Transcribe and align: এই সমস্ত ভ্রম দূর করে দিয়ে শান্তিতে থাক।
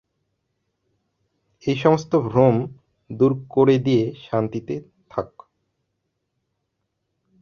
এই 1.63 1.77
সমস্ত 1.77 2.11
ভ্রম 2.27 2.55
দূর 3.09 3.31
করে 3.49 3.75
দিয়ে 3.77 4.05
শান্তিতে 4.25 4.75
থাক। 5.11 5.29